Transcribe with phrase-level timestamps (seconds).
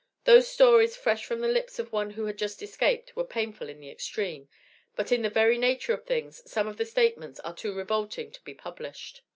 [0.23, 3.79] Those stories fresh from the lips of one who had just escaped, were painful in
[3.79, 4.49] the extreme,
[4.95, 8.41] but in the very nature of things some of the statements are too revolting to
[8.41, 9.21] be published.